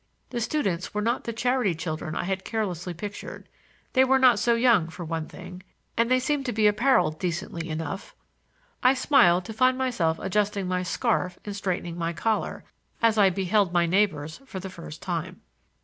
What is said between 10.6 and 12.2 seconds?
my scarf and straightening my